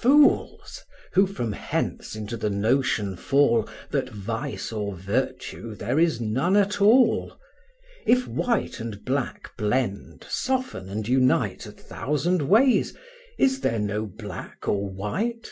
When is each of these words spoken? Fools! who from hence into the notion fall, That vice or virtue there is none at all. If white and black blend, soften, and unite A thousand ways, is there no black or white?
Fools! 0.00 0.82
who 1.12 1.26
from 1.26 1.52
hence 1.52 2.16
into 2.16 2.38
the 2.38 2.48
notion 2.48 3.14
fall, 3.14 3.68
That 3.90 4.08
vice 4.08 4.72
or 4.72 4.94
virtue 4.96 5.74
there 5.74 6.00
is 6.00 6.18
none 6.18 6.56
at 6.56 6.80
all. 6.80 7.38
If 8.06 8.26
white 8.26 8.80
and 8.80 9.04
black 9.04 9.54
blend, 9.58 10.24
soften, 10.30 10.88
and 10.88 11.06
unite 11.06 11.66
A 11.66 11.72
thousand 11.72 12.40
ways, 12.48 12.96
is 13.38 13.60
there 13.60 13.78
no 13.78 14.06
black 14.06 14.66
or 14.66 14.88
white? 14.88 15.50